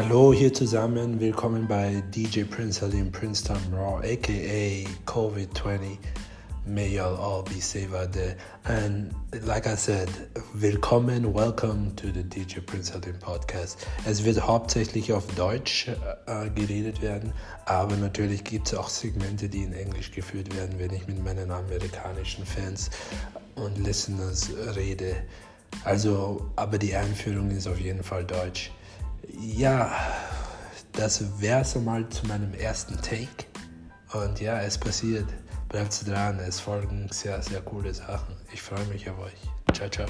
[0.00, 5.98] Hallo hier zusammen, willkommen bei DJ Prince Halim Princeton Raw, aka COVID 20.
[6.64, 8.36] May y'all all be safe out there.
[8.62, 9.12] And
[9.44, 10.08] like I said,
[10.54, 13.84] willkommen, welcome to the DJ Prince Halim Podcast.
[14.06, 17.32] Es wird hauptsächlich auf Deutsch äh, geredet werden,
[17.66, 21.50] aber natürlich gibt es auch Segmente, die in Englisch geführt werden, wenn ich mit meinen
[21.50, 22.88] amerikanischen Fans
[23.56, 25.16] und Listeners rede.
[25.82, 28.70] Also, aber die Einführung ist auf jeden Fall Deutsch.
[29.36, 29.90] Ja,
[30.92, 33.46] das wäre es mal zu meinem ersten Take.
[34.12, 35.26] Und ja, es passiert.
[35.68, 38.34] Bleibt dran, es folgen sehr, sehr coole Sachen.
[38.52, 39.74] Ich freue mich auf euch.
[39.74, 40.08] Ciao, ciao.